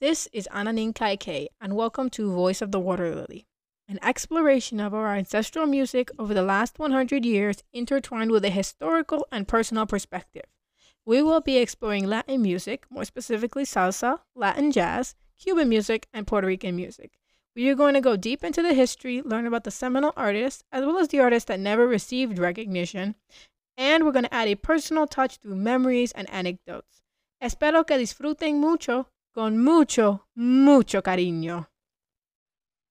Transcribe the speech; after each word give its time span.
This 0.00 0.28
is 0.32 0.48
Ananin 0.52 0.92
Kaike, 0.92 1.46
and 1.60 1.76
welcome 1.76 2.10
to 2.10 2.34
Voice 2.34 2.60
of 2.60 2.72
the 2.72 2.80
Water 2.80 3.14
Lily, 3.14 3.46
an 3.88 4.00
exploration 4.02 4.80
of 4.80 4.92
our 4.92 5.14
ancestral 5.14 5.66
music 5.66 6.10
over 6.18 6.34
the 6.34 6.42
last 6.42 6.80
100 6.80 7.24
years 7.24 7.62
intertwined 7.72 8.32
with 8.32 8.44
a 8.44 8.50
historical 8.50 9.24
and 9.30 9.46
personal 9.46 9.86
perspective. 9.86 10.46
We 11.06 11.22
will 11.22 11.40
be 11.40 11.58
exploring 11.58 12.08
Latin 12.08 12.42
music, 12.42 12.86
more 12.90 13.04
specifically 13.04 13.62
salsa, 13.62 14.18
Latin 14.34 14.72
jazz, 14.72 15.14
Cuban 15.38 15.68
music, 15.68 16.08
and 16.12 16.26
Puerto 16.26 16.48
Rican 16.48 16.74
music. 16.74 17.12
We 17.54 17.68
are 17.70 17.76
going 17.76 17.94
to 17.94 18.00
go 18.00 18.16
deep 18.16 18.42
into 18.42 18.62
the 18.62 18.74
history, 18.74 19.22
learn 19.22 19.46
about 19.46 19.62
the 19.62 19.70
seminal 19.70 20.12
artists, 20.16 20.64
as 20.72 20.84
well 20.84 20.98
as 20.98 21.08
the 21.08 21.20
artists 21.20 21.46
that 21.46 21.60
never 21.60 21.86
received 21.86 22.40
recognition, 22.40 23.14
and 23.76 24.04
we're 24.04 24.12
going 24.12 24.24
to 24.24 24.34
add 24.34 24.48
a 24.48 24.56
personal 24.56 25.06
touch 25.06 25.36
through 25.36 25.54
memories 25.54 26.10
and 26.12 26.28
anecdotes. 26.30 27.02
Espero 27.40 27.86
que 27.86 27.96
disfruten 27.96 28.58
mucho, 28.58 29.06
con 29.34 29.60
mucho, 29.60 30.28
mucho 30.36 31.02
cariño. 31.02 31.68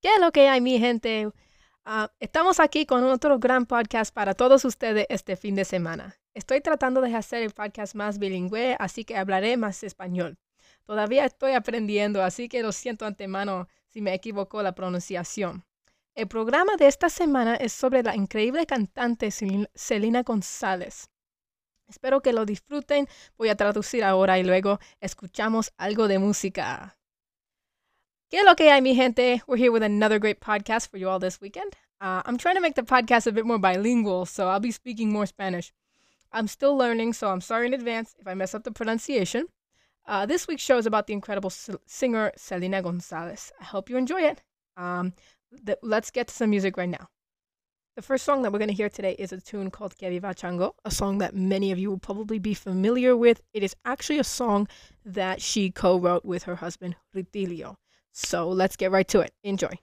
¿Qué 0.02 0.10
es 0.14 0.20
lo 0.20 0.34
que 0.34 0.50
hay, 0.50 0.60
mi 0.60 0.78
gente? 0.78 1.28
Uh, 1.86 2.08
estamos 2.20 2.60
aquí 2.60 2.86
con 2.86 3.06
otro 3.06 3.40
gran 3.40 3.66
podcast 3.66 4.14
para 4.14 4.34
todos 4.34 4.66
ustedes 4.66 5.06
este 5.08 5.38
fin 5.38 5.56
de 5.56 5.64
semana. 5.64 6.18
Estoy 6.34 6.60
tratando 6.60 7.00
de 7.00 7.16
hacer 7.16 7.44
el 7.44 7.52
podcast 7.52 7.96
más 7.96 8.20
bilingüe, 8.20 8.76
así 8.78 9.06
que 9.06 9.16
hablaré 9.16 9.56
más 9.56 9.84
español. 9.84 10.38
Todavía 10.84 11.24
estoy 11.24 11.54
aprendiendo, 11.54 12.22
así 12.22 12.50
que 12.50 12.62
lo 12.62 12.74
siento 12.74 13.06
antemano 13.06 13.70
si 13.88 14.02
me 14.02 14.14
equivocó 14.14 14.62
la 14.62 14.76
pronunciación. 14.76 15.64
El 16.14 16.28
programa 16.28 16.76
de 16.76 16.88
esta 16.88 17.08
semana 17.08 17.56
es 17.56 17.72
sobre 17.72 18.04
la 18.04 18.18
increíble 18.18 18.66
cantante 18.66 19.30
Selena 19.32 20.24
González. 20.24 21.10
Espero 21.94 22.22
que 22.22 22.34
lo 22.34 22.44
disfruten. 22.44 23.08
Voy 23.38 23.50
a 23.50 23.56
traducir 23.56 24.04
ahora 24.04 24.40
y 24.40 24.44
luego 24.44 24.80
escuchamos 25.00 25.72
algo 25.78 26.08
de 26.08 26.18
música. 26.18 26.98
¿Qué 28.32 28.40
es 28.40 28.46
lo 28.46 28.56
que 28.56 28.72
hay, 28.72 28.82
mi 28.82 28.96
gente? 28.96 29.44
We're 29.46 29.60
here 29.60 29.70
with 29.70 29.84
another 29.84 30.18
great 30.18 30.40
podcast 30.40 30.90
for 30.90 30.98
you 30.98 31.08
all 31.08 31.20
this 31.20 31.40
weekend. 31.40 31.76
Uh, 32.02 32.24
I'm 32.26 32.40
trying 32.40 32.56
to 32.56 32.62
make 32.62 32.74
the 32.74 32.82
podcast 32.82 33.28
a 33.28 33.32
bit 33.32 33.46
more 33.46 33.60
bilingual, 33.60 34.26
so 34.26 34.48
I'll 34.48 34.60
be 34.60 34.72
speaking 34.72 35.12
more 35.12 35.28
Spanish. 35.28 35.72
I'm 36.32 36.48
still 36.48 36.76
learning, 36.76 37.14
so 37.14 37.30
I'm 37.30 37.42
sorry 37.42 37.68
in 37.68 37.76
advance 37.76 38.16
if 38.18 38.28
I 38.28 38.34
mess 38.34 38.56
up 38.56 38.64
the 38.64 38.72
pronunciation. 38.72 39.46
Uh, 40.08 40.26
this 40.26 40.48
week's 40.48 40.64
show 40.64 40.80
is 40.80 40.88
about 40.88 41.06
the 41.06 41.14
incredible 41.14 41.52
singer 41.86 42.32
Selena 42.36 42.82
Gonzalez. 42.82 43.52
I 43.62 43.66
hope 43.66 43.88
you 43.88 43.98
enjoy 43.98 44.22
it. 44.22 44.42
Um, 44.76 45.14
let's 45.84 46.10
get 46.10 46.30
to 46.30 46.34
some 46.34 46.50
music 46.50 46.76
right 46.76 46.90
now. 46.90 47.08
The 47.96 48.02
first 48.02 48.26
song 48.26 48.42
that 48.42 48.52
we're 48.52 48.58
going 48.58 48.70
to 48.70 48.74
hear 48.74 48.90
today 48.90 49.16
is 49.20 49.32
a 49.32 49.40
tune 49.40 49.70
called 49.70 49.96
Que 50.00 50.10
Viva 50.10 50.34
Chango, 50.34 50.74
a 50.84 50.90
song 50.90 51.20
that 51.20 51.36
many 51.36 51.72
of 51.72 51.78
you 51.78 51.92
will 51.92 52.00
probably 52.00 52.40
be 52.40 52.56
familiar 52.56 53.16
with. 53.16 53.40
It 53.54 53.62
is 53.62 53.76
actually 53.86 54.18
a 54.18 54.24
song 54.24 54.68
that 55.06 55.44
she 55.44 55.70
co 55.70 56.00
wrote 56.00 56.26
with 56.26 56.42
her 56.44 56.56
husband, 56.56 56.96
Rutilio. 57.16 57.76
So 58.12 58.50
let's 58.50 58.76
get 58.76 58.90
right 58.90 59.08
to 59.10 59.20
it. 59.20 59.32
Enjoy. 59.44 59.78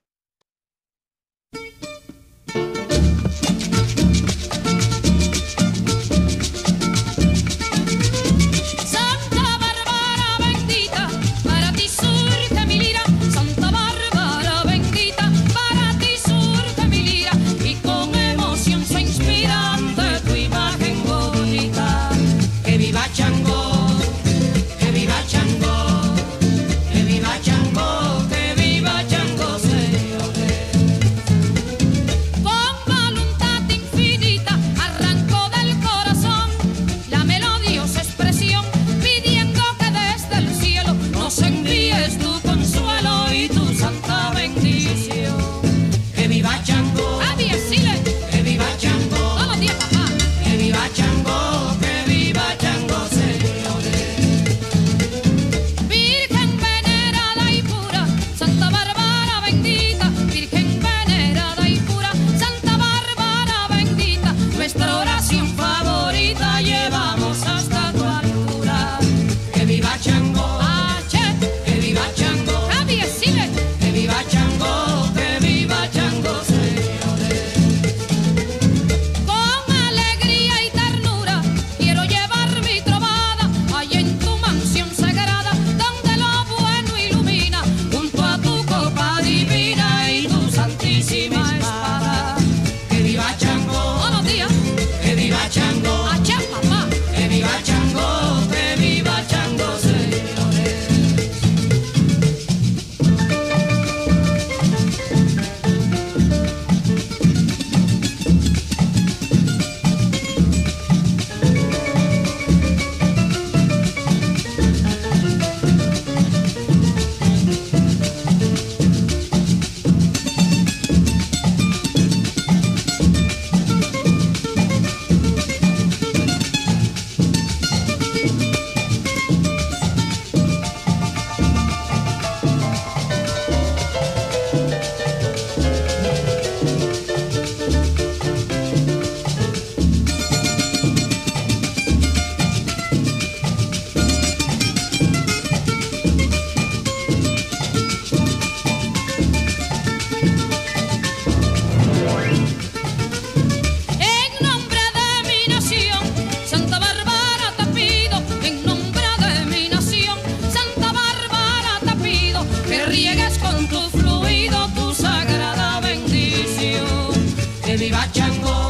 que 167.70 167.76
viva 167.76 168.05
Chango. 168.12 168.69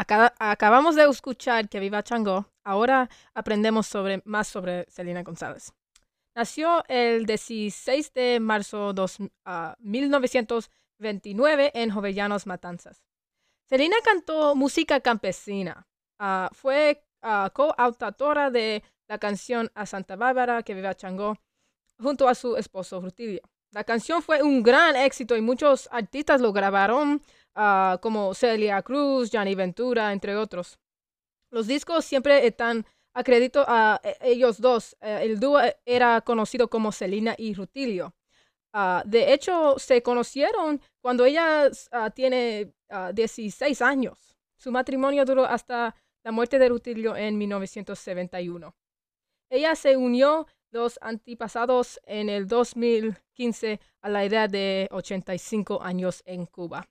Acabamos 0.00 0.96
de 0.96 1.04
escuchar 1.04 1.68
que 1.68 1.78
viva 1.78 2.02
Chango. 2.02 2.46
Ahora 2.64 3.10
aprendemos 3.34 3.92
más 4.24 4.48
sobre 4.48 4.86
Selena 4.88 5.22
González. 5.22 5.74
Nació 6.34 6.82
el 6.88 7.26
16 7.26 8.14
de 8.14 8.40
marzo 8.40 8.94
de 8.94 9.06
1929 9.78 11.72
en 11.74 11.90
Jovellanos, 11.90 12.46
Matanzas. 12.46 13.04
Selena 13.68 13.96
cantó 14.02 14.54
música 14.54 15.00
campesina. 15.00 15.86
Ah, 16.18 16.48
fue 16.52 17.04
uh, 17.22 17.50
coautora 17.52 18.50
de 18.50 18.82
la 19.06 19.18
canción 19.18 19.70
A 19.74 19.84
Santa 19.84 20.16
Bárbara, 20.16 20.62
que 20.62 20.74
viva 20.74 20.94
Chango, 20.94 21.36
junto 21.98 22.26
a 22.26 22.34
su 22.34 22.56
esposo 22.56 23.00
Rutilio. 23.02 23.42
La 23.72 23.84
canción 23.84 24.22
fue 24.22 24.42
un 24.42 24.62
gran 24.62 24.96
éxito 24.96 25.36
y 25.36 25.40
muchos 25.40 25.88
artistas 25.92 26.40
lo 26.40 26.52
grabaron, 26.52 27.22
ah, 27.54 27.98
como 28.02 28.34
Celia 28.34 28.82
Cruz, 28.82 29.30
Johnny 29.32 29.54
Ventura, 29.54 30.12
entre 30.12 30.36
otros. 30.36 30.78
Los 31.50 31.66
discos 31.66 32.04
siempre 32.04 32.46
están 32.46 32.86
a 33.14 33.22
a 33.66 34.00
e, 34.04 34.16
ellos 34.22 34.60
dos. 34.60 34.96
Eh, 35.00 35.20
el 35.22 35.40
dúo 35.40 35.60
era 35.84 36.20
conocido 36.20 36.68
como 36.68 36.92
Celina 36.92 37.34
y 37.36 37.54
Rutilio. 37.54 38.14
Ah, 38.72 39.02
de 39.04 39.32
hecho, 39.32 39.78
se 39.78 40.02
conocieron 40.02 40.80
cuando 41.00 41.24
ella 41.24 41.68
uh, 41.68 42.10
tiene 42.10 42.72
16 43.12 43.82
años. 43.82 44.36
Su 44.56 44.70
matrimonio 44.70 45.24
duró 45.24 45.44
hasta 45.44 45.96
la 46.22 46.32
muerte 46.32 46.58
de 46.58 46.68
Rutilio 46.68 47.16
en 47.16 47.36
1971. 47.38 48.74
Ella 49.50 49.74
se 49.74 49.96
unió 49.96 50.46
los 50.70 50.98
antepasados 51.02 52.00
en 52.04 52.28
el 52.28 52.46
2015 52.46 53.80
a 54.02 54.08
la 54.08 54.24
edad 54.24 54.48
de 54.48 54.86
85 54.92 55.82
años 55.82 56.22
en 56.24 56.46
Cuba. 56.46 56.88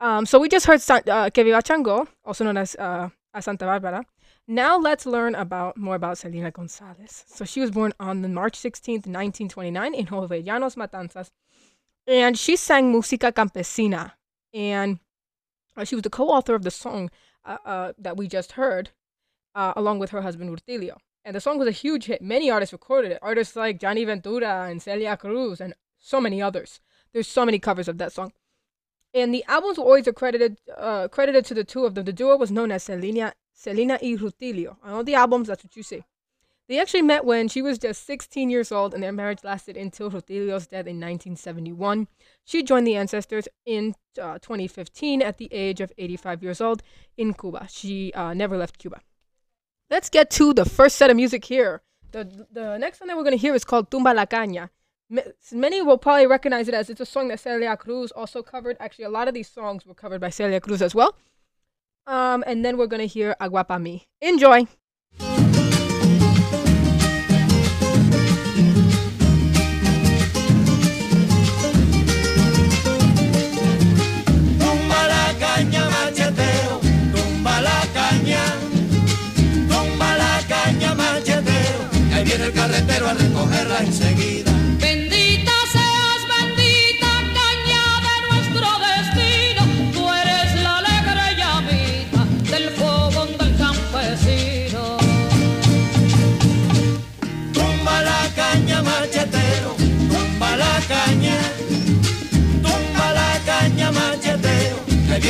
Um, 0.00 0.26
so 0.26 0.38
we 0.38 0.48
just 0.48 0.66
heard 0.66 0.80
uh, 0.90 1.30
Que 1.30 1.44
Viva 1.44 1.62
Chango, 1.62 2.06
also 2.24 2.44
known 2.44 2.56
as 2.56 2.76
uh, 2.76 3.08
Santa 3.40 3.64
Barbara. 3.64 4.04
Now 4.46 4.78
let's 4.78 5.04
learn 5.04 5.34
about 5.34 5.76
more 5.76 5.96
about 5.96 6.18
Selena 6.18 6.50
Gonzalez. 6.50 7.24
So 7.26 7.44
she 7.44 7.60
was 7.60 7.70
born 7.70 7.92
on 8.00 8.32
March 8.32 8.58
16th, 8.58 9.06
1929 9.06 9.94
in 9.94 10.06
Jovellanos, 10.06 10.76
Matanzas. 10.76 11.30
And 12.06 12.38
she 12.38 12.56
sang 12.56 12.92
Música 12.92 13.30
Campesina. 13.32 14.12
And 14.54 15.00
uh, 15.76 15.84
she 15.84 15.94
was 15.94 16.02
the 16.02 16.10
co-author 16.10 16.54
of 16.54 16.62
the 16.62 16.70
song 16.70 17.10
uh, 17.44 17.58
uh, 17.64 17.92
that 17.98 18.16
we 18.16 18.26
just 18.26 18.52
heard, 18.52 18.90
uh, 19.54 19.74
along 19.76 19.98
with 19.98 20.10
her 20.10 20.22
husband 20.22 20.50
Rutilio. 20.50 20.96
And 21.24 21.36
the 21.36 21.40
song 21.40 21.58
was 21.58 21.68
a 21.68 21.72
huge 21.72 22.06
hit. 22.06 22.22
Many 22.22 22.50
artists 22.50 22.72
recorded 22.72 23.12
it. 23.12 23.18
Artists 23.20 23.54
like 23.54 23.78
Johnny 23.78 24.04
Ventura 24.04 24.68
and 24.70 24.80
Celia 24.80 25.16
Cruz 25.18 25.60
and 25.60 25.74
so 25.98 26.22
many 26.22 26.40
others. 26.40 26.80
There's 27.12 27.28
so 27.28 27.44
many 27.44 27.58
covers 27.58 27.88
of 27.88 27.98
that 27.98 28.12
song. 28.12 28.32
And 29.14 29.32
the 29.32 29.44
albums 29.48 29.78
were 29.78 29.84
always 29.84 30.06
accredited 30.06 30.58
uh, 30.76 31.08
credited 31.08 31.44
to 31.46 31.54
the 31.54 31.64
two 31.64 31.84
of 31.84 31.94
them. 31.94 32.04
The 32.04 32.12
duo 32.12 32.36
was 32.36 32.50
known 32.50 32.70
as 32.70 32.84
Selena, 32.84 33.32
Selena 33.54 33.98
y 34.02 34.16
Rutilio. 34.16 34.76
On 34.82 34.92
all 34.92 35.04
the 35.04 35.14
albums, 35.14 35.48
that's 35.48 35.64
what 35.64 35.76
you 35.76 35.82
see. 35.82 36.04
They 36.68 36.78
actually 36.78 37.02
met 37.02 37.24
when 37.24 37.48
she 37.48 37.62
was 37.62 37.78
just 37.78 38.04
16 38.04 38.50
years 38.50 38.70
old, 38.70 38.92
and 38.92 39.02
their 39.02 39.12
marriage 39.12 39.42
lasted 39.42 39.78
until 39.78 40.10
Rutilio's 40.10 40.66
death 40.66 40.86
in 40.86 41.00
1971. 41.00 42.08
She 42.44 42.62
joined 42.62 42.86
the 42.86 42.96
Ancestors 42.96 43.48
in 43.64 43.94
uh, 44.20 44.38
2015 44.38 45.22
at 45.22 45.38
the 45.38 45.48
age 45.50 45.80
of 45.80 45.90
85 45.96 46.42
years 46.42 46.60
old 46.60 46.82
in 47.16 47.32
Cuba. 47.32 47.66
She 47.70 48.12
uh, 48.12 48.34
never 48.34 48.58
left 48.58 48.78
Cuba. 48.78 49.00
Let's 49.90 50.10
get 50.10 50.28
to 50.32 50.52
the 50.52 50.66
first 50.66 50.96
set 50.96 51.08
of 51.08 51.16
music 51.16 51.46
here. 51.46 51.80
The, 52.12 52.46
the 52.52 52.76
next 52.76 53.00
one 53.00 53.08
that 53.08 53.16
we're 53.16 53.22
going 53.22 53.36
to 53.36 53.40
hear 53.40 53.54
is 53.54 53.64
called 53.64 53.90
Tumba 53.90 54.12
la 54.12 54.26
Caña. 54.26 54.68
Many 55.10 55.80
will 55.80 55.96
probably 55.96 56.26
recognize 56.26 56.68
it 56.68 56.74
as 56.74 56.90
it's 56.90 57.00
a 57.00 57.06
song 57.06 57.28
that 57.28 57.40
Celia 57.40 57.76
Cruz 57.76 58.10
also 58.12 58.42
covered. 58.42 58.76
Actually, 58.78 59.06
a 59.06 59.10
lot 59.10 59.26
of 59.26 59.34
these 59.34 59.48
songs 59.48 59.86
were 59.86 59.94
covered 59.94 60.20
by 60.20 60.28
Celia 60.28 60.60
Cruz 60.60 60.82
as 60.82 60.94
well. 60.94 61.16
Um, 62.06 62.44
and 62.46 62.64
then 62.64 62.76
we're 62.76 62.86
going 62.86 63.00
to 63.00 63.06
hear 63.06 63.34
Agua 63.40 63.78
Mi. 63.78 64.06
Enjoy! 64.20 64.66
Viene 82.24 82.44
el 82.44 82.52
carretero 82.52 83.06
a 83.06 83.14
recogerla 83.14 83.78
enseguida. 83.78 84.47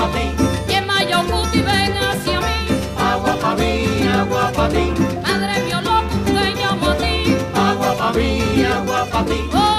agua 0.00 0.08
pa' 0.08 0.18
ti, 0.18 0.72
Y 0.72 0.74
en 0.74 0.86
Mayocuti 0.86 1.62
ven 1.62 1.94
hacia 1.98 2.40
mí, 2.40 2.76
agua 2.96 3.36
pa' 3.36 3.54
mí, 3.54 4.04
agua 8.64 9.06
pa' 9.12 9.24
ti, 9.24 9.69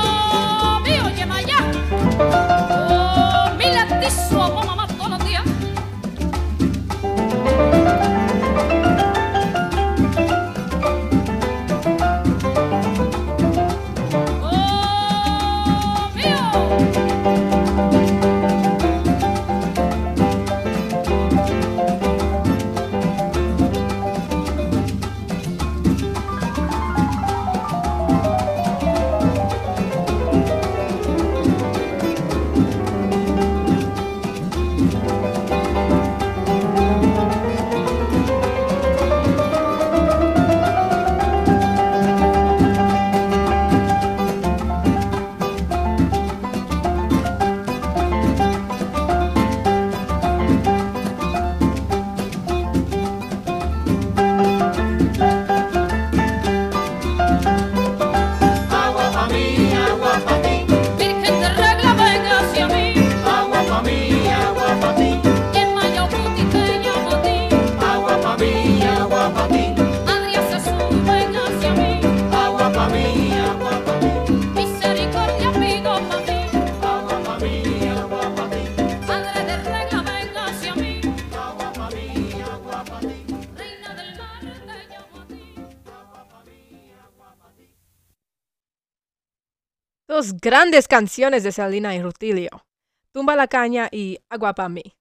grandes 90.41 90.87
canciones 90.87 91.43
de 91.43 91.51
Selena 91.51 91.95
y 91.95 92.01
Rutilio, 92.01 92.65
Tumba 93.11 93.35
la 93.35 93.47
caña 93.47 93.89
y 93.91 94.19
Agua 94.29 94.53
pa' 94.55 94.69
mí. 94.69 94.95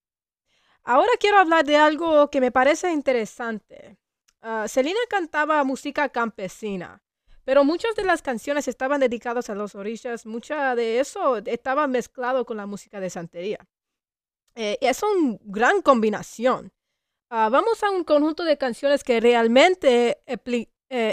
Ahora 0.82 1.12
quiero 1.18 1.38
hablar 1.38 1.64
de 1.64 1.76
algo 1.76 2.28
que 2.28 2.40
me 2.40 2.50
parece 2.50 2.92
interesante. 2.92 3.99
Selena 4.66 4.99
cantaba 5.09 5.62
música 5.64 6.09
campesina, 6.09 7.02
pero 7.44 7.64
muchas 7.64 7.94
de 7.94 8.04
las 8.04 8.23
canciones 8.23 8.68
estaban 8.68 9.00
dedicadas 9.00 9.49
a 9.50 9.54
los 9.54 9.75
orillas, 9.75 10.26
mucha 10.26 10.75
de 10.75 11.00
eso 11.00 11.37
estaba 11.38 11.87
mezclado 11.87 12.44
con 12.44 12.56
la 12.56 12.66
música 12.66 13.00
de 13.00 13.11
santería. 13.11 13.59
Eh, 14.54 14.78
es 14.80 15.02
una 15.02 15.38
gran 15.42 15.82
combinación. 15.82 16.73
Ah, 17.30 17.49
vamos 17.50 17.82
a 17.85 17.90
un 17.90 18.02
conjunto 18.02 18.44
de 18.44 18.59
canciones 18.59 19.04
que 19.04 19.20
realmente 19.20 20.23
eh, 20.26 20.66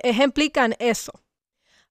ejemplifican 0.03 0.75
eso. 0.79 1.11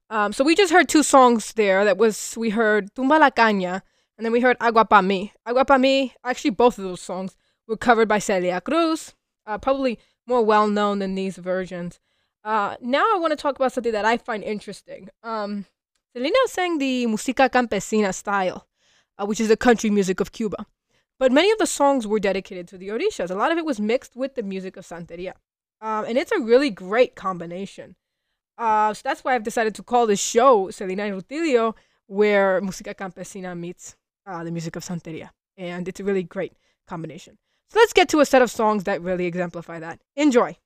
Um, 0.08 0.32
so 0.32 0.44
we 0.44 0.54
just 0.54 0.72
heard 0.72 0.88
two 0.88 1.02
songs 1.02 1.52
there. 1.54 1.84
That 1.84 1.98
was 1.98 2.34
we 2.36 2.50
heard 2.50 2.94
Tumba 2.94 3.14
la 3.14 3.30
Caña, 3.30 3.82
and 4.16 4.25
then 4.25 4.32
we 4.32 4.40
heard 4.40 4.56
Agua 4.60 4.84
pa 4.84 5.00
mí. 5.00 5.32
Agua 5.44 5.64
pa 5.64 5.76
mí. 5.76 6.12
Actually, 6.25 6.50
both 6.50 6.78
of 6.78 6.84
those 6.84 7.00
songs 7.00 7.36
were 7.66 7.76
covered 7.76 8.08
by 8.08 8.18
Celia 8.18 8.60
Cruz. 8.60 9.14
Uh, 9.46 9.58
probably 9.58 9.98
more 10.26 10.42
well 10.44 10.68
known 10.68 11.00
than 11.00 11.14
these 11.14 11.36
versions. 11.36 11.98
Uh, 12.44 12.76
now 12.80 13.04
I 13.14 13.18
want 13.18 13.32
to 13.32 13.36
talk 13.36 13.56
about 13.56 13.72
something 13.72 13.92
that 13.92 14.04
I 14.04 14.16
find 14.16 14.44
interesting. 14.44 15.08
Um, 15.22 15.66
Selena 16.14 16.36
sang 16.46 16.78
the 16.78 17.06
música 17.06 17.50
campesina 17.50 18.14
style, 18.14 18.66
uh, 19.18 19.26
which 19.26 19.40
is 19.40 19.48
the 19.48 19.56
country 19.56 19.90
music 19.90 20.20
of 20.20 20.32
Cuba. 20.32 20.66
But 21.18 21.32
many 21.32 21.50
of 21.50 21.58
the 21.58 21.66
songs 21.66 22.06
were 22.06 22.20
dedicated 22.20 22.68
to 22.68 22.78
the 22.78 22.88
orishas. 22.88 23.30
A 23.30 23.34
lot 23.34 23.50
of 23.50 23.58
it 23.58 23.64
was 23.64 23.80
mixed 23.80 24.14
with 24.14 24.34
the 24.34 24.42
music 24.42 24.76
of 24.76 24.86
Santeria. 24.86 25.32
Um, 25.80 26.04
and 26.04 26.16
it's 26.16 26.32
a 26.32 26.40
really 26.40 26.70
great 26.70 27.16
combination. 27.16 27.96
Uh, 28.58 28.94
so 28.94 29.02
that's 29.04 29.22
why 29.22 29.34
I've 29.34 29.42
decided 29.42 29.75
to 29.75 29.82
call 29.82 30.06
this 30.06 30.20
show 30.20 30.70
Selena 30.70 31.04
y 31.04 31.10
Rutilio, 31.10 31.75
where 32.06 32.60
música 32.60 32.94
campesina 32.94 33.56
meets 33.58 33.96
uh, 34.26 34.42
the 34.44 34.50
music 34.50 34.76
of 34.76 34.84
Santeria. 34.84 35.30
And 35.56 35.88
it's 35.88 36.00
a 36.00 36.04
really 36.04 36.22
great 36.22 36.52
combination. 36.86 37.38
So 37.68 37.78
let's 37.80 37.92
get 37.92 38.08
to 38.10 38.20
a 38.20 38.26
set 38.26 38.42
of 38.42 38.50
songs 38.50 38.84
that 38.84 39.02
really 39.02 39.26
exemplify 39.26 39.80
that. 39.80 40.00
Enjoy. 40.14 40.56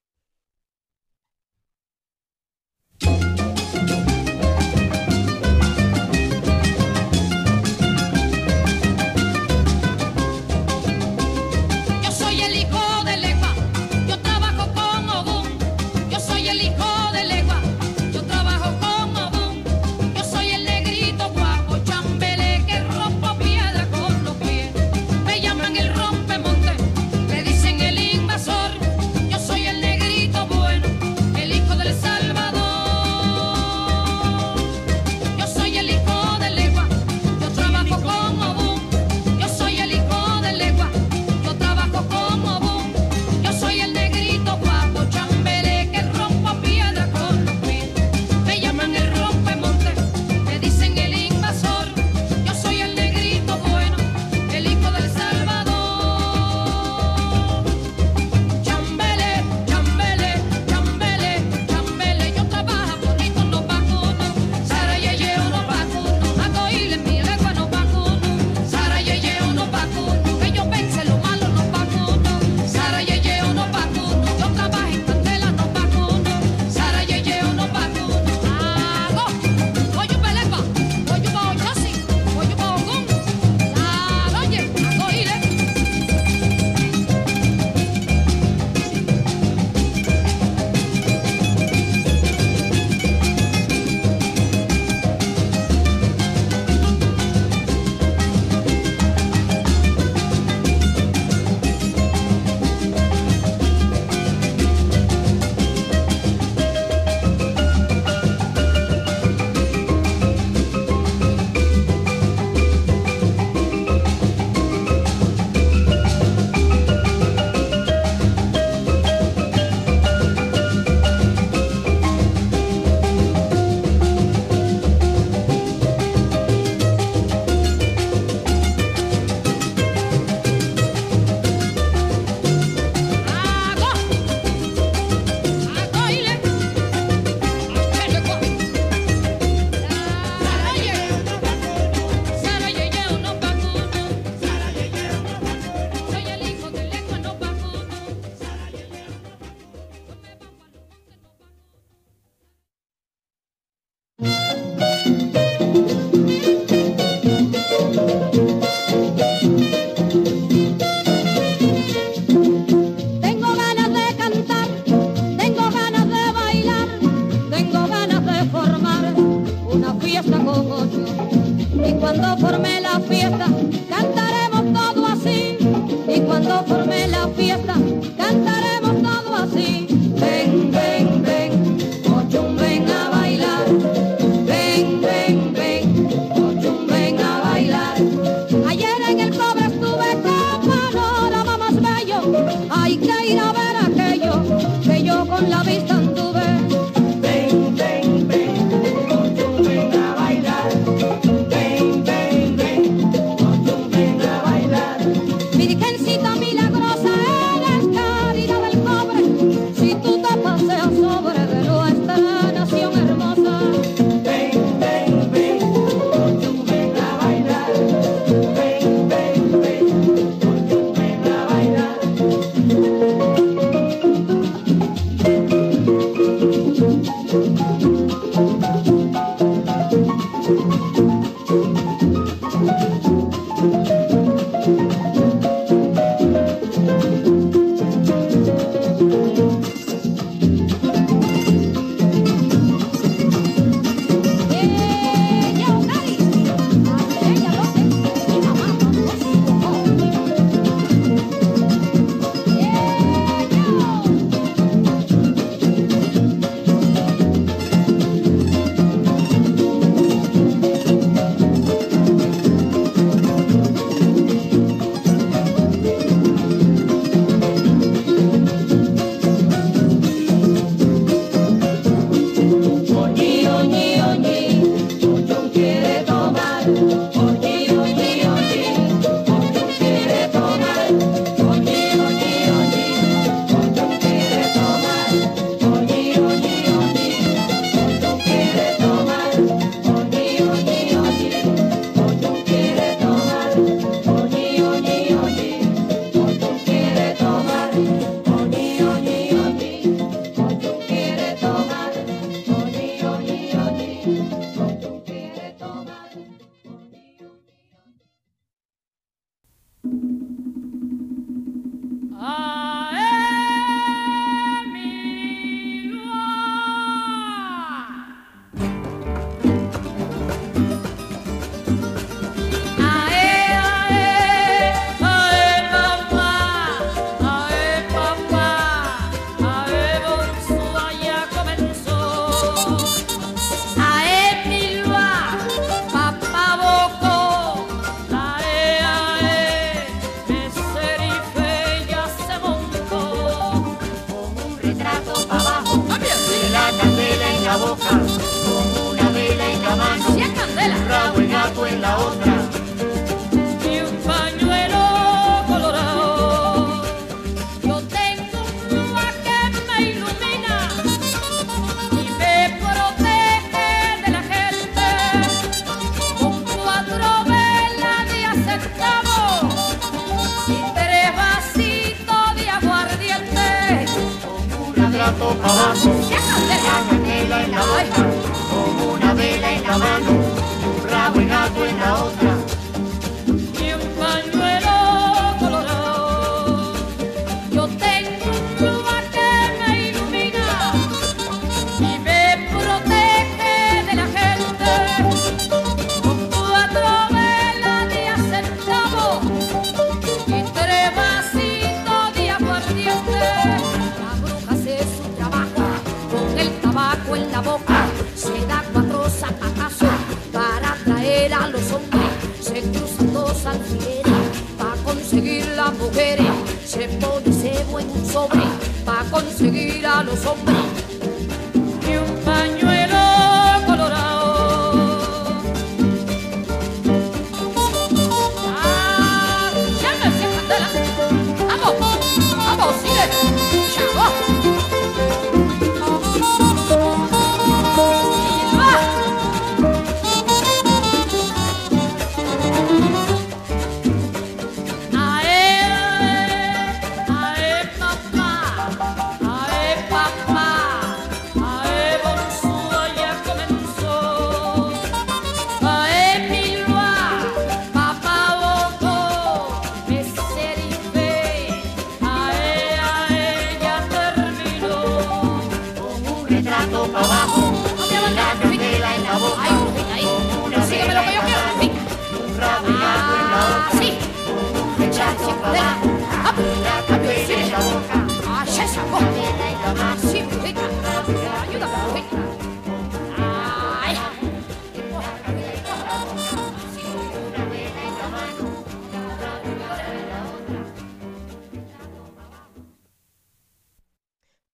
Un 417.91 418.07
sobre 418.07 418.41
para 418.85 419.05
conseguir 419.11 419.87
a 419.87 420.03
los 420.03 420.25
hombres. 420.27 420.60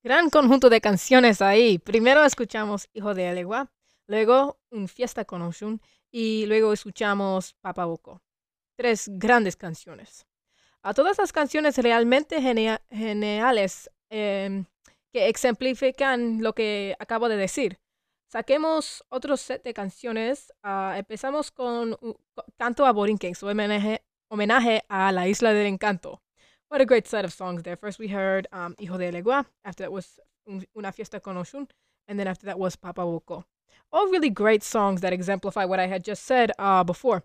Gran 0.07 0.31
conjunto 0.31 0.71
de 0.71 0.81
canciones 0.81 1.43
ahí. 1.43 1.81
Primero 1.81 2.25
escuchamos 2.25 2.89
Hijo 2.93 3.13
de 3.13 3.27
Alegua, 3.27 3.73
luego 4.07 4.61
Un 4.71 4.87
Fiesta 4.87 5.25
con 5.25 5.43
Oshun 5.43 5.81
y 6.13 6.47
luego 6.47 6.73
escuchamos 6.73 7.55
Papa 7.55 7.87
Boko. 7.87 8.23
Tres 8.77 9.11
grandes 9.15 9.57
canciones. 9.57 10.25
A 10.83 10.95
todas 10.95 11.19
las 11.19 11.33
canciones 11.33 11.77
realmente 11.79 12.41
geniales 12.41 13.91
em, 14.09 14.65
que 15.13 15.27
exemplifican 15.27 16.41
lo 16.41 16.53
que 16.55 16.95
acabo 17.01 17.29
de 17.29 17.37
decir. 17.37 17.81
Saquemos 18.31 19.03
otro 19.09 19.37
set 19.37 19.65
de 19.65 19.75
canciones. 19.75 20.53
Ah, 20.63 20.95
empezamos 20.97 21.51
con 21.51 21.97
un- 22.01 22.17
Canto 22.57 22.87
a 22.87 22.93
Borinquen, 22.93 23.35
su 23.35 23.49
homenaje 23.49 24.85
a 24.89 25.11
la 25.11 25.27
Isla 25.27 25.53
del 25.53 25.67
Encanto. 25.67 26.23
What 26.69 26.81
a 26.81 26.85
great 26.85 27.07
set 27.07 27.25
of 27.25 27.33
songs 27.33 27.63
there. 27.63 27.77
First 27.77 27.99
we 27.99 28.09
heard 28.09 28.49
um, 28.53 28.75
Hijo 28.79 28.99
de 28.99 29.13
Legua. 29.13 29.47
After 29.65 29.85
that 29.85 29.93
was 29.93 30.19
Una 30.77 30.93
Fiesta 30.93 31.21
con 31.21 31.37
Oshun. 31.37 31.69
And 32.09 32.19
then 32.19 32.27
after 32.27 32.47
that 32.47 32.59
was 32.59 32.77
Papa 32.77 33.03
Woko. 33.03 33.45
All 33.93 34.09
really 34.09 34.31
great 34.31 34.63
songs 34.63 35.01
that 35.01 35.13
exemplify 35.13 35.65
what 35.65 35.79
I 35.79 35.87
had 35.87 36.05
just 36.05 36.25
said 36.25 36.51
uh, 36.59 36.83
before. 36.83 37.23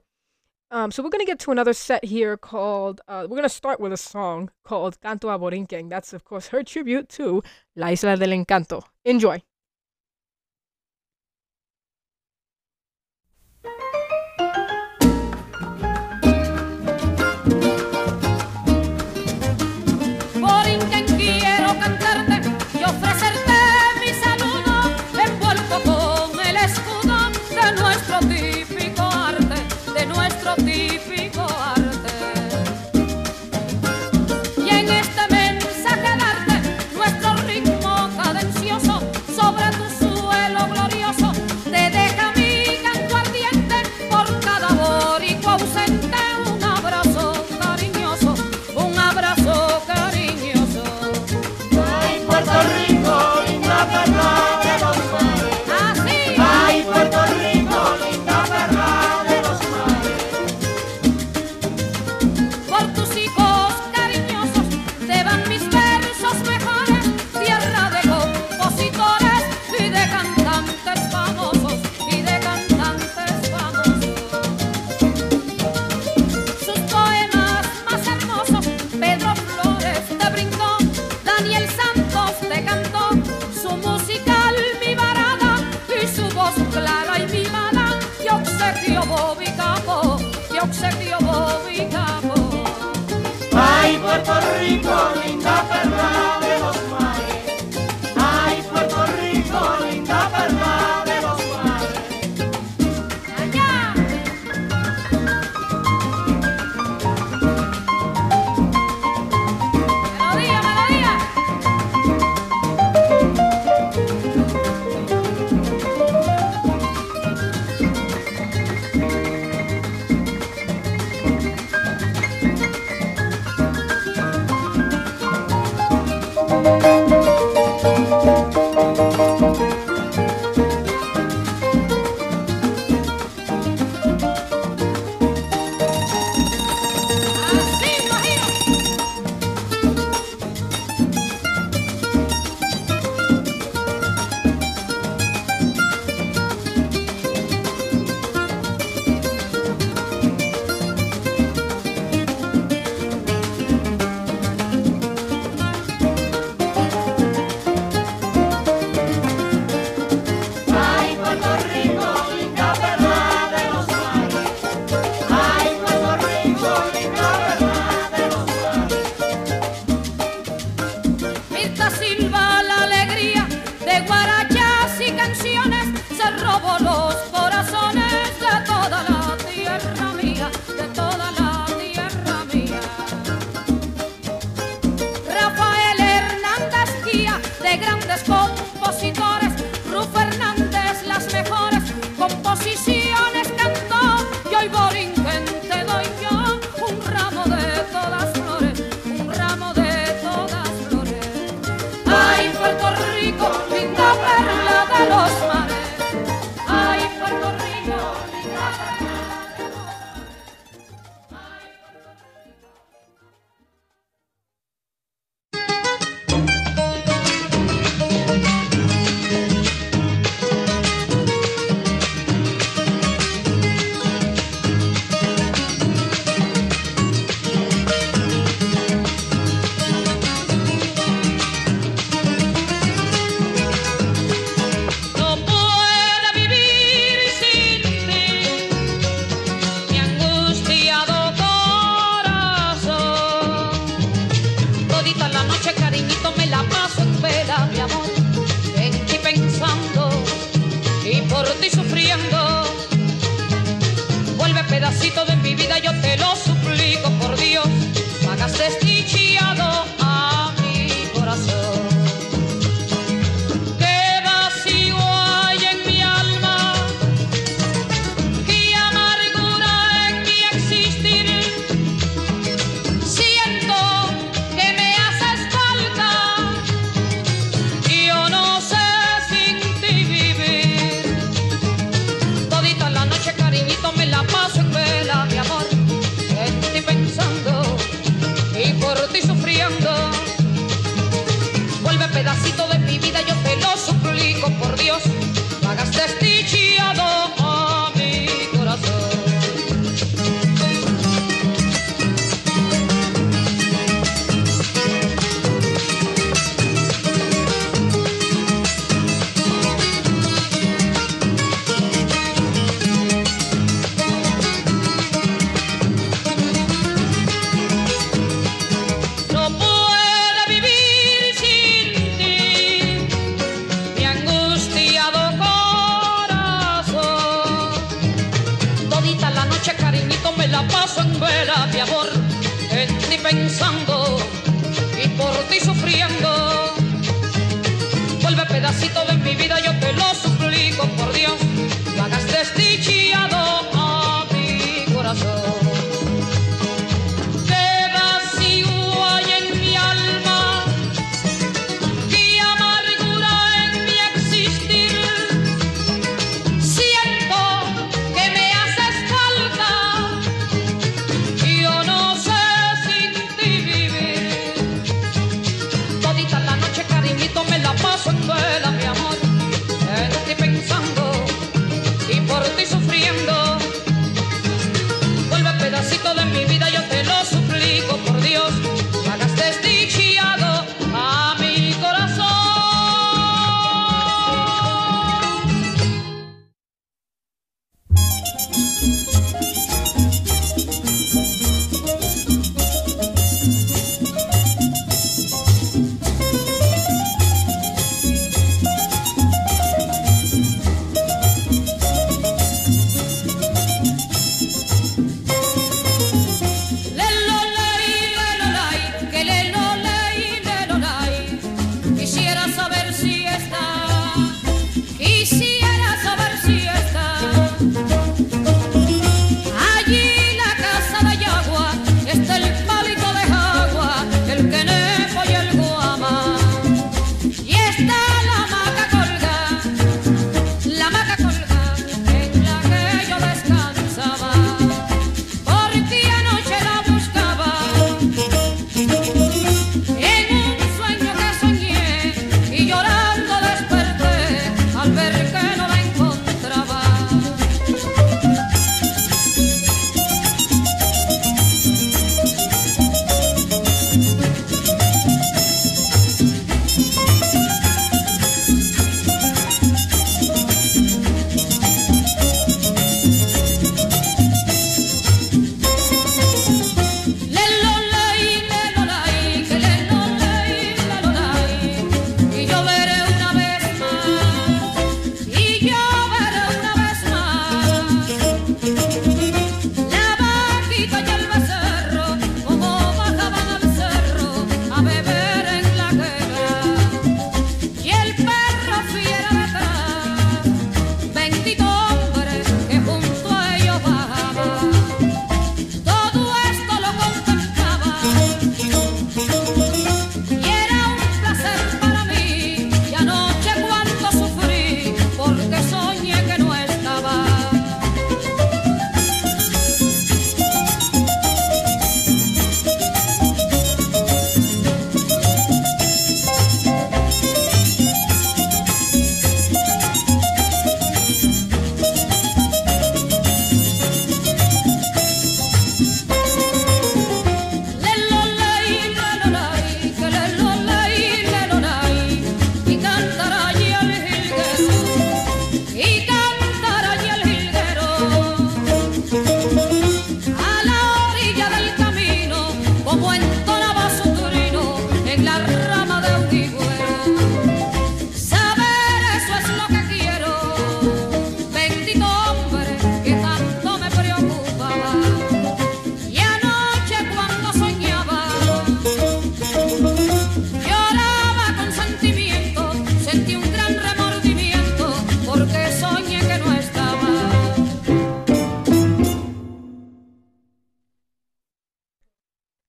Um, 0.69 0.91
so 0.91 1.04
we're 1.04 1.10
going 1.10 1.25
to 1.25 1.25
get 1.25 1.39
to 1.39 1.51
another 1.51 1.73
set 1.73 2.06
here 2.06 2.38
called, 2.38 3.01
uh, 3.08 3.23
we're 3.23 3.36
going 3.36 3.43
to 3.43 3.49
start 3.49 3.80
with 3.80 3.91
a 3.91 3.97
song 3.97 4.51
called 4.63 5.01
Canto 5.01 5.27
a 5.27 5.38
Borinquen. 5.38 5.89
That's, 5.89 6.13
of 6.13 6.23
course, 6.23 6.47
her 6.47 6.63
tribute 6.63 7.10
to 7.10 7.43
La 7.75 7.89
Isla 7.89 8.15
del 8.15 8.30
Encanto. 8.30 8.84
Enjoy. 9.04 9.41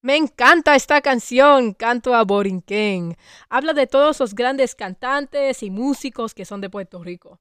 Me 0.04 0.16
encanta 0.16 0.74
esta 0.74 1.00
canción, 1.00 1.74
Canto 1.74 2.12
a 2.12 2.24
Borinquen. 2.24 3.16
Habla 3.48 3.72
de 3.72 3.86
todos 3.86 4.18
los 4.18 4.34
grandes 4.34 4.74
cantantes 4.74 5.62
y 5.62 5.70
músicos 5.70 6.34
que 6.34 6.44
son 6.44 6.60
de 6.60 6.68
Puerto 6.68 7.04
Rico. 7.04 7.40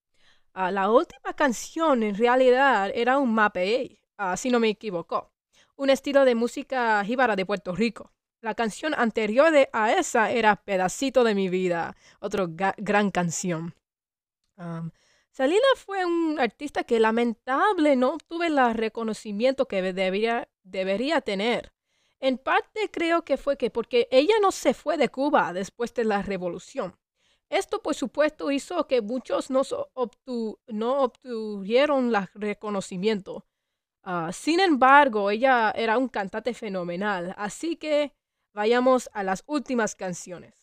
Ah, 0.54 0.70
la 0.70 0.92
última 0.92 1.34
canción 1.34 2.04
en 2.04 2.16
realidad 2.16 2.92
era 2.94 3.18
un 3.18 3.34
mape, 3.34 4.00
ah, 4.18 4.38
si 4.38 4.52
no 4.52 4.60
me 4.60 4.70
equivoco, 4.70 5.32
un 5.76 5.90
estilo 5.90 6.24
de 6.24 6.36
música 6.36 7.04
jíbara 7.04 7.36
de 7.36 7.48
Puerto 7.48 7.74
Rico. 7.74 8.12
La 8.42 8.54
canción 8.54 8.94
anterior 8.94 9.52
de, 9.52 9.68
a 9.74 9.94
esa 9.94 10.30
era 10.30 10.56
Pedacito 10.58 11.24
de 11.24 11.34
mi 11.34 11.50
vida, 11.50 11.96
otra 12.20 12.46
gran 12.78 13.10
canción. 13.10 13.74
Salina 15.32 15.66
fue 15.78 16.06
un 16.06 16.40
artista 16.40 16.84
que 16.84 17.00
lamentable 17.00 17.96
no 17.96 18.20
tuve 18.28 18.48
el 18.48 18.76
reconocimiento 18.76 19.68
que 19.68 19.82
debería, 19.82 20.48
debería 20.62 21.22
tener. 21.22 21.72
En 22.22 22.38
parte 22.38 22.92
creo 22.92 23.24
que 23.24 23.36
fue 23.36 23.58
que 23.58 23.72
porque 23.72 24.08
ella 24.12 24.36
no 24.42 24.52
se 24.52 24.76
fue 24.76 24.96
de 24.96 25.10
Cuba 25.10 25.54
después 25.54 25.92
de 25.96 26.06
la 26.06 26.22
revolución. 26.22 26.96
Esto, 27.50 27.82
por 27.82 27.96
supuesto, 27.96 28.52
hizo 28.52 28.88
que 28.88 29.02
muchos 29.02 29.50
no, 29.50 29.64
obtuvieron 29.96 32.16
el 32.16 32.28
reconocimiento. 32.36 33.46
Ah, 34.04 34.30
sin 34.32 34.60
embargo, 34.60 35.32
ella 35.32 35.74
era 35.76 35.98
un 35.98 36.08
cantante 36.08 36.54
fenomenal. 36.54 37.34
Así 37.38 37.76
que 37.76 38.14
vayamos 38.54 39.10
a 39.14 39.24
las 39.24 39.44
últimas 39.48 39.96
canciones. 39.96 40.54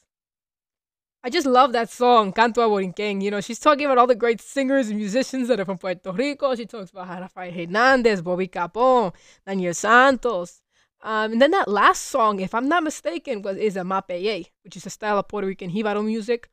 I 1.25 1.31
just 1.31 1.47
love 1.47 1.73
that 1.73 1.89
song, 1.89 2.33
Canto 2.33 2.63
a 2.63 2.69
Borinquen. 2.69 3.21
You 3.21 3.31
know, 3.31 3.41
she's 3.41 3.59
talking 3.59 3.87
about 3.87 3.99
all 3.99 4.07
the 4.07 4.15
great 4.15 4.41
singers 4.41 4.89
and 4.89 4.97
musicians 4.97 5.49
that 5.49 5.59
are 5.59 5.65
from 5.65 5.77
Puerto 5.77 6.13
Rico. 6.13 6.55
She 6.55 6.65
talks 6.65 6.93
about 6.93 7.21
Rafael 7.21 7.53
Hernandez, 7.53 8.23
Bobby 8.23 8.47
Capon, 8.47 9.13
Daniel 9.45 9.75
Santos. 9.75 10.63
Um, 11.03 11.33
and 11.33 11.43
then 11.43 11.53
that 11.53 11.69
last 11.69 12.07
song, 12.07 12.41
if 12.41 12.55
I'm 12.55 12.69
not 12.69 12.83
mistaken, 12.83 13.43
was 13.43 13.57
is 13.57 13.77
a 13.77 13.83
mapeye, 13.83 14.47
which 14.65 14.77
is 14.77 14.87
a 14.87 14.91
style 14.91 15.19
of 15.19 15.29
Puerto 15.29 15.47
Rican 15.47 15.71
jibaro 15.71 16.05
music. 16.05 16.49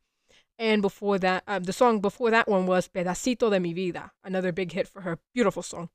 And 0.58 0.80
before 0.80 1.18
that, 1.18 1.42
um, 1.46 1.64
the 1.64 1.72
song 1.72 2.00
before 2.00 2.30
that 2.30 2.48
one 2.48 2.66
was 2.66 2.88
Pedacito 2.88 3.50
de 3.50 3.60
mi 3.60 3.72
vida, 3.72 4.12
another 4.24 4.52
big 4.52 4.72
hit 4.72 4.88
for 4.88 5.02
her. 5.02 5.18
Beautiful 5.34 5.62
song. 5.62 5.90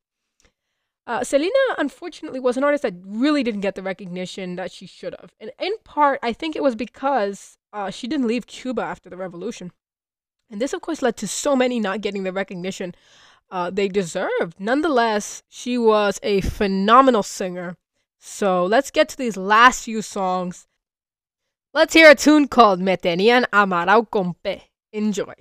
Uh, 1.07 1.23
Selena, 1.23 1.51
unfortunately, 1.77 2.39
was 2.39 2.57
an 2.57 2.63
artist 2.63 2.83
that 2.83 2.93
really 3.03 3.41
didn't 3.41 3.61
get 3.61 3.73
the 3.75 3.81
recognition 3.81 4.55
that 4.55 4.71
she 4.71 4.85
should 4.85 5.15
have. 5.19 5.33
And 5.39 5.51
in 5.59 5.73
part, 5.83 6.19
I 6.21 6.31
think 6.31 6.55
it 6.55 6.61
was 6.61 6.75
because 6.75 7.57
uh, 7.73 7.89
she 7.89 8.07
didn't 8.07 8.27
leave 8.27 8.45
Cuba 8.45 8.83
after 8.83 9.09
the 9.09 9.17
revolution. 9.17 9.71
And 10.51 10.61
this, 10.61 10.73
of 10.73 10.81
course, 10.81 11.01
led 11.01 11.17
to 11.17 11.27
so 11.27 11.55
many 11.55 11.79
not 11.79 12.01
getting 12.01 12.23
the 12.23 12.33
recognition 12.33 12.93
uh, 13.49 13.69
they 13.71 13.87
deserved. 13.87 14.59
Nonetheless, 14.59 15.41
she 15.49 15.77
was 15.77 16.19
a 16.21 16.41
phenomenal 16.41 17.23
singer 17.23 17.77
so 18.21 18.65
let's 18.65 18.91
get 18.91 19.09
to 19.09 19.17
these 19.17 19.35
last 19.35 19.85
few 19.85 20.01
songs. 20.01 20.67
Let's 21.73 21.93
hear 21.93 22.11
a 22.11 22.15
tune 22.15 22.47
called 22.47 22.79
Me 22.79 22.95
Tenían 22.95 23.45
Amarao 23.51 24.09
con 24.09 24.35
P. 24.43 24.61
Enjoy. 24.93 25.33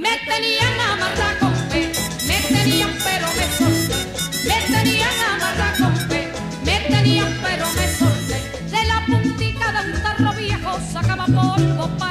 Me 0.00 0.16
tenían 0.24 0.80
amarrado 0.80 1.40
con 1.40 1.54
fe, 1.68 1.92
me 2.26 2.40
tenían 2.48 2.90
pero 3.04 3.26
me 3.36 3.46
solté. 3.58 3.98
Me 4.48 4.74
tenían 4.74 5.10
amarrado 5.34 5.84
con 5.84 5.96
fe, 6.08 6.32
me 6.64 6.80
tenían 6.88 7.38
pero 7.42 7.66
me 7.74 7.86
solté. 7.98 8.38
De 8.70 8.82
la 8.86 9.04
puntita 9.04 9.72
de 9.72 9.92
un 9.92 10.02
tarro 10.02 10.32
viejo 10.32 10.78
sacaba 10.90 11.26
polvo 11.26 11.86
para 11.98 12.09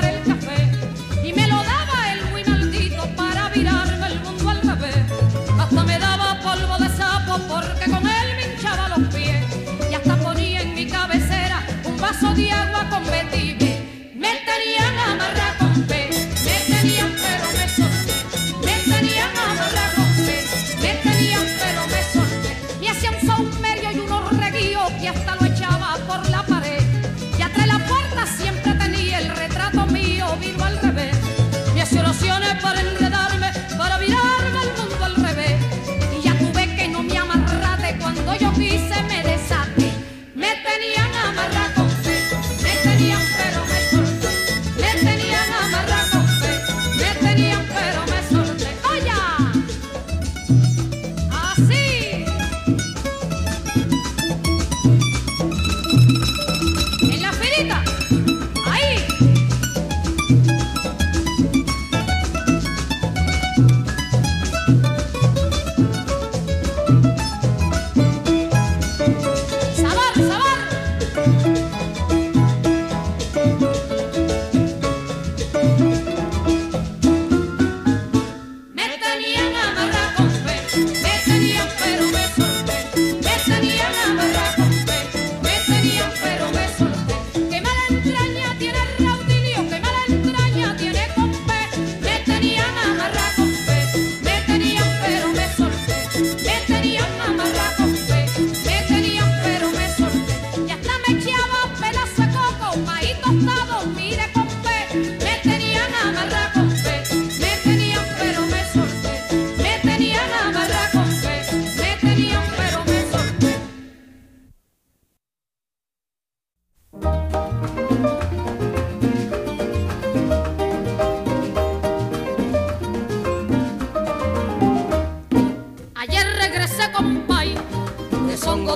sudden 32.75 32.98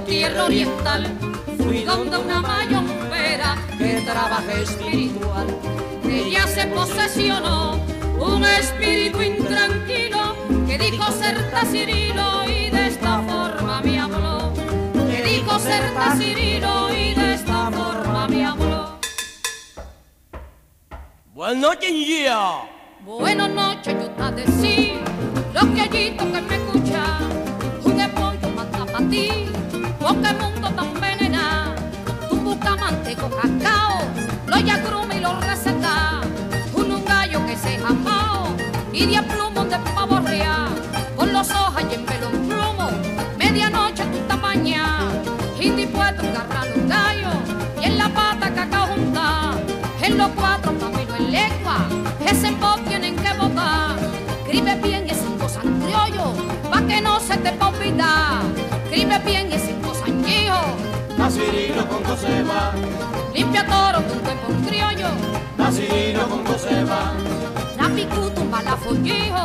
tierra 0.05 0.45
oriental, 0.45 1.07
fui 1.57 1.83
donde 1.83 2.17
una 2.17 2.41
mayompera 2.41 3.55
que 3.77 4.01
trabaja 4.01 4.53
espiritual. 4.61 5.47
Ella 6.07 6.47
se 6.47 6.67
posesionó 6.67 7.79
un 8.19 8.43
espíritu 8.43 9.21
intranquilo 9.21 10.35
que 10.67 10.77
dijo 10.77 11.11
ser 11.11 11.37
Cirilo 11.71 12.43
y 12.47 12.69
de 12.69 12.87
esta 12.87 13.21
forma 13.21 13.81
me 13.81 13.99
habló. 13.99 14.53
Que 14.93 15.23
dijo 15.23 15.59
ser 15.59 15.83
Cirilo 16.17 16.89
y 16.93 17.13
de 17.13 17.33
esta 17.35 17.71
forma 17.71 18.27
me 18.27 18.45
habló. 18.45 18.99
Buenas 21.33 21.57
noches, 21.57 21.91
Gia. 21.91 22.73
Buenas 23.05 23.49
noches, 23.49 23.95
yo 23.99 24.09
te 24.11 24.31
decía, 24.41 25.01
los 25.53 25.75
gallitos 25.75 26.27
que 26.27 26.41
me 26.41 26.55
escuchan, 26.55 27.29
un 27.83 28.11
pollo 28.11 28.49
mata 28.55 28.85
para 28.85 29.09
ti 29.09 29.49
porque 30.03 30.33
mundo 30.33 30.69
tan 30.71 30.93
venenado, 30.99 31.75
tu 32.29 32.35
busca 32.37 32.75
manteco 32.75 33.29
cacao 33.29 34.03
lo 34.53 34.59
yagruma 34.59 35.15
y 35.15 35.19
lo 35.19 35.39
receta. 35.39 36.21
Un, 36.75 36.91
un 36.91 37.05
gallo 37.05 37.45
que 37.45 37.55
se 37.57 37.77
jamao 37.77 38.55
y 38.91 39.05
diez 39.05 39.23
plumos 39.23 39.69
de 39.69 39.77
pavo. 39.79 40.19
Con 41.15 41.31
los 41.31 41.49
ojos 41.51 41.83
y 41.89 41.95
en 41.95 42.05
pelo 42.05 42.29
un 42.29 42.47
plumo, 42.47 42.89
medianoche 43.37 44.03
tu 44.05 44.19
tamaña. 44.27 44.85
Y 45.59 45.69
dispuesto 45.69 46.21
a 46.23 46.29
agarrar 46.29 46.67
un 46.75 46.89
gallo 46.89 47.31
y 47.81 47.85
en 47.85 47.97
la 47.97 48.09
pata 48.09 48.53
cacao 48.53 48.87
junta. 48.87 49.53
En 50.01 50.17
los 50.17 50.29
cuatro 50.35 50.77
caminos 50.77 51.19
en 51.19 51.31
lengua, 51.31 51.77
ese 52.25 52.51
pop 52.53 52.79
tienen 52.87 53.15
que 53.15 53.33
votar. 53.39 53.95
Escribe 54.43 54.75
bien 54.83 55.07
y 55.09 55.15
sin 55.15 55.37
cosas 55.37 55.63
criollo, 55.63 56.33
pa' 56.69 56.81
que 56.81 57.01
no 57.01 57.19
se 57.19 57.37
te 57.37 57.51
pa' 57.53 57.69
olvidar. 57.69 58.43
Escribe 58.85 59.17
bien 59.25 59.51
y 59.51 59.57
sin 59.59 59.79
cosas 59.81 59.92
Nacirino 61.35 61.87
con 61.87 62.03
Joseba, 62.03 62.71
limpia 63.33 63.65
toro 63.65 64.03
tu 64.03 64.21
cuerpo 64.21 64.53
criollo. 64.67 65.07
Nacirino 65.57 66.27
con 66.27 66.45
Joseba, 66.45 67.11
Rapicutu 67.75 68.41
un 68.41 68.51
balafollijo, 68.51 69.43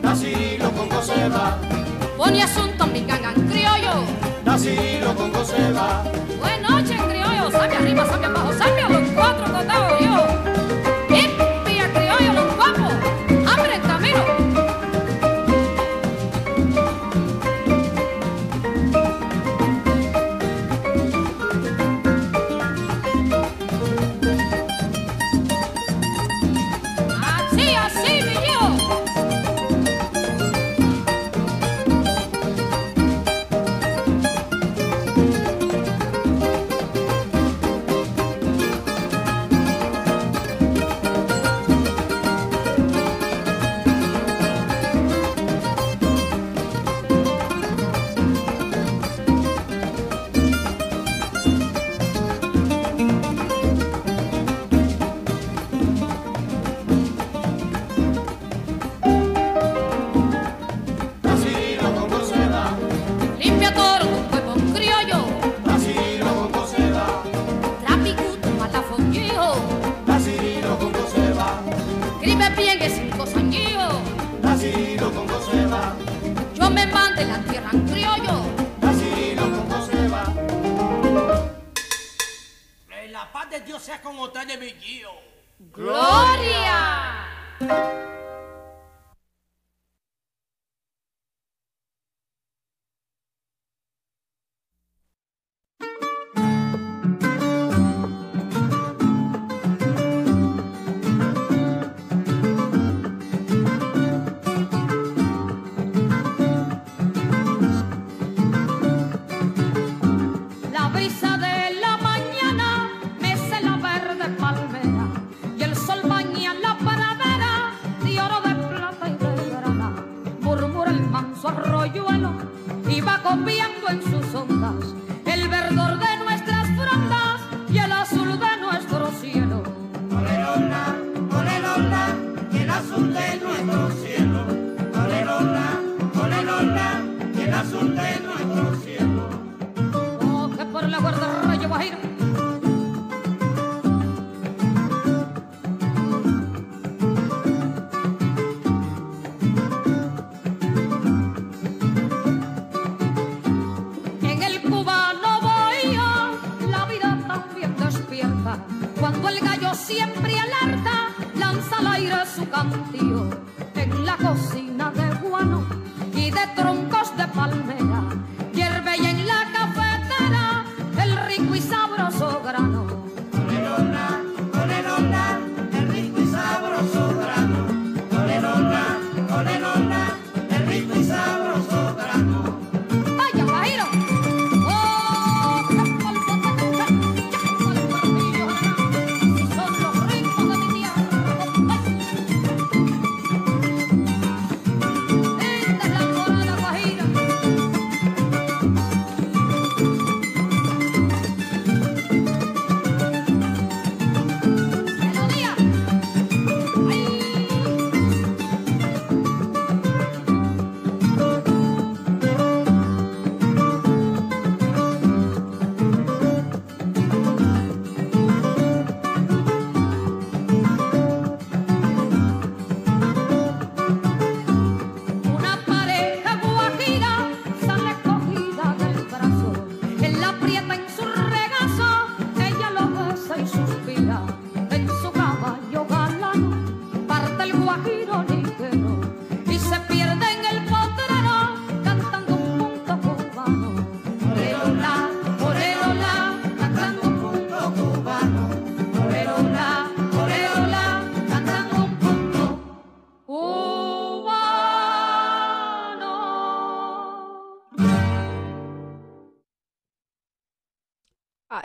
Nacirino 0.00 0.70
con 0.72 0.88
Joseba, 0.88 1.58
pone 2.16 2.42
asunto 2.42 2.86
mi 2.86 3.04
gangan 3.04 3.34
criollo. 3.50 4.06
Nacirino 4.46 5.14
con 5.14 5.30
Joseba, 5.34 6.04
Buenas 6.38 6.70
noches, 6.70 7.02
criollo, 7.02 7.50
sabe 7.50 7.76
arriba, 7.76 8.06
sabe 8.06 8.28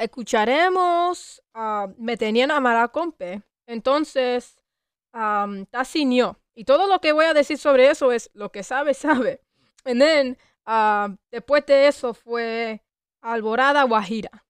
escucharemos 0.04 1.42
ah, 1.54 1.88
Me 1.98 2.18
tenían 2.18 2.52
amarrado 2.52 2.92
con 2.92 3.12
P. 3.12 3.42
Entonces, 3.68 4.58
um, 5.14 5.66
Tacinio. 5.66 6.38
Y 6.54 6.66
todo 6.66 6.88
lo 6.88 7.00
que 7.00 7.14
voy 7.14 7.26
a 7.26 7.34
decir 7.34 7.58
sobre 7.58 7.90
eso 7.90 8.12
es 8.12 8.30
lo 8.34 8.52
que 8.52 8.64
sabe, 8.64 8.94
sabe. 8.96 9.42
And 9.86 10.02
then, 10.02 10.38
ah, 10.66 11.16
después 11.32 11.66
de 11.66 11.88
eso 11.88 12.14
fue 12.14 12.84
Alborada 13.22 13.84
Guajira. 13.84 14.46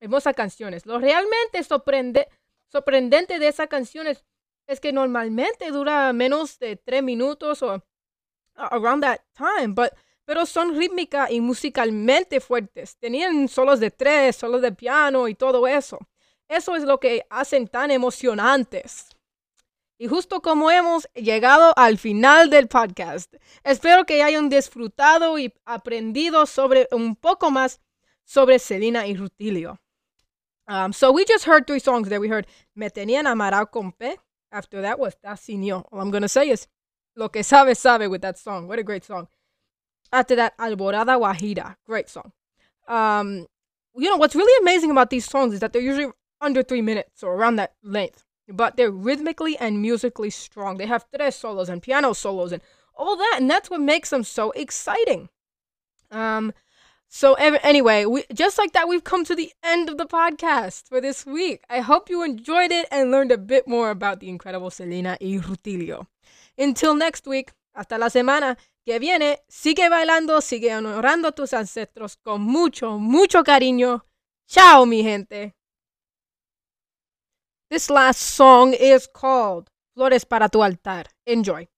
Hermosas 0.00 0.34
canciones. 0.34 0.86
Lo 0.86 0.98
realmente 0.98 1.62
sorprende, 1.64 2.28
sorprendente 2.68 3.38
de 3.38 3.48
esas 3.48 3.68
canciones 3.68 4.24
es 4.66 4.80
que 4.80 4.92
normalmente 4.92 5.70
dura 5.70 6.12
menos 6.12 6.58
de 6.58 6.76
tres 6.76 7.02
minutos 7.02 7.62
o 7.62 7.82
around 8.54 9.02
that 9.02 9.20
time, 9.34 9.74
but, 9.74 9.90
pero 10.28 10.44
son 10.44 10.76
rítmicas 10.76 11.30
y 11.30 11.40
musicalmente 11.40 12.38
fuertes. 12.38 12.98
Tenían 12.98 13.48
solos 13.48 13.80
de 13.80 13.90
tres, 13.90 14.36
solos 14.36 14.60
de 14.60 14.72
piano 14.72 15.26
y 15.26 15.34
todo 15.34 15.66
eso. 15.66 15.98
Eso 16.46 16.76
es 16.76 16.82
lo 16.82 17.00
que 17.00 17.24
hacen 17.30 17.66
tan 17.66 17.90
emocionantes. 17.90 19.08
Y 19.96 20.06
justo 20.06 20.42
como 20.42 20.70
hemos 20.70 21.08
llegado 21.14 21.72
al 21.78 21.96
final 21.96 22.50
del 22.50 22.68
podcast, 22.68 23.32
espero 23.64 24.04
que 24.04 24.22
hayan 24.22 24.50
disfrutado 24.50 25.38
y 25.38 25.50
aprendido 25.64 26.44
sobre 26.44 26.88
un 26.92 27.16
poco 27.16 27.50
más 27.50 27.80
sobre 28.22 28.58
Selena 28.58 29.06
y 29.06 29.16
Rutilio. 29.16 29.80
Um, 30.68 30.92
so 30.92 31.10
we 31.10 31.24
just 31.26 31.46
heard 31.46 31.66
three 31.66 31.80
songs 31.80 32.10
that 32.10 32.20
we 32.20 32.28
heard. 32.28 32.46
Me 32.74 32.90
tenían 32.90 33.26
amarrado 33.26 33.70
con. 33.70 33.94
After 34.50 34.82
that 34.82 34.98
was 34.98 35.16
Tacinio. 35.18 35.86
All 35.90 36.02
I'm 36.02 36.10
going 36.10 36.20
to 36.20 36.28
say 36.28 36.50
is 36.50 36.68
Lo 37.18 37.30
que 37.32 37.42
sabe, 37.42 37.74
sabe 37.74 38.06
with 38.06 38.20
that 38.20 38.38
song. 38.38 38.68
What 38.68 38.78
a 38.78 38.84
great 38.84 39.02
song. 39.02 39.26
After 40.12 40.36
that, 40.36 40.56
Alborada 40.58 41.18
Guajira. 41.18 41.76
Great 41.86 42.08
song. 42.08 42.32
Um, 42.86 43.46
you 43.94 44.08
know, 44.08 44.16
what's 44.16 44.34
really 44.34 44.62
amazing 44.62 44.90
about 44.90 45.10
these 45.10 45.24
songs 45.24 45.54
is 45.54 45.60
that 45.60 45.72
they're 45.72 45.82
usually 45.82 46.12
under 46.40 46.62
three 46.62 46.82
minutes 46.82 47.22
or 47.22 47.34
around 47.34 47.56
that 47.56 47.74
length. 47.82 48.24
But 48.48 48.76
they're 48.76 48.90
rhythmically 48.90 49.58
and 49.58 49.82
musically 49.82 50.30
strong. 50.30 50.78
They 50.78 50.86
have 50.86 51.04
tres 51.14 51.36
solos 51.36 51.68
and 51.68 51.82
piano 51.82 52.14
solos 52.14 52.52
and 52.52 52.62
all 52.94 53.16
that. 53.16 53.36
And 53.38 53.50
that's 53.50 53.68
what 53.68 53.80
makes 53.80 54.10
them 54.10 54.24
so 54.24 54.52
exciting. 54.52 55.28
Um, 56.10 56.54
so 57.08 57.34
ev- 57.34 57.60
anyway, 57.62 58.04
we 58.04 58.24
just 58.32 58.58
like 58.58 58.72
that, 58.72 58.88
we've 58.88 59.04
come 59.04 59.24
to 59.24 59.34
the 59.34 59.52
end 59.62 59.88
of 59.88 59.98
the 59.98 60.06
podcast 60.06 60.88
for 60.88 61.00
this 61.00 61.26
week. 61.26 61.62
I 61.68 61.80
hope 61.80 62.08
you 62.08 62.22
enjoyed 62.22 62.70
it 62.70 62.86
and 62.90 63.10
learned 63.10 63.32
a 63.32 63.38
bit 63.38 63.66
more 63.66 63.90
about 63.90 64.20
the 64.20 64.28
incredible 64.28 64.70
Selena 64.70 65.18
y 65.20 65.38
Rutilio. 65.42 66.06
Until 66.56 66.94
next 66.94 67.26
week, 67.26 67.52
hasta 67.74 67.96
la 67.98 68.08
semana 68.08 68.56
que 68.88 68.98
viene, 68.98 69.44
sigue 69.48 69.90
bailando, 69.90 70.40
sigue 70.40 70.74
honorando 70.74 71.28
a 71.28 71.32
tus 71.32 71.52
ancestros 71.52 72.16
con 72.16 72.40
mucho, 72.40 72.98
mucho 72.98 73.44
cariño. 73.44 74.06
Chao, 74.46 74.86
mi 74.86 75.02
gente. 75.02 75.54
This 77.68 77.90
last 77.90 78.18
song 78.18 78.72
is 78.72 79.06
called 79.06 79.68
Flores 79.92 80.24
para 80.24 80.48
tu 80.48 80.62
altar. 80.62 81.06
Enjoy. 81.26 81.68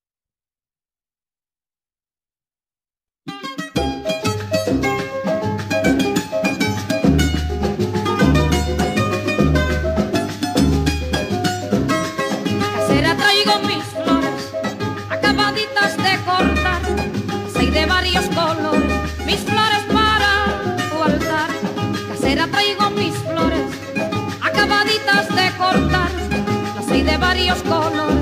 Varios 18.12 18.34
colores, 18.34 18.92
mis 19.24 19.38
flores 19.40 19.84
para 19.92 20.76
tu 20.90 21.02
altar. 21.02 21.50
Casera 22.08 22.46
traigo 22.48 22.90
mis 22.90 23.14
flores 23.14 23.66
acabaditas 24.40 25.28
de 25.28 25.50
cortar, 25.56 26.10
las 26.74 26.86
seis 26.86 27.04
de 27.04 27.16
varios 27.18 27.62
colores, 27.62 28.19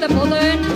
the 0.00 0.08
balloon 0.08 0.75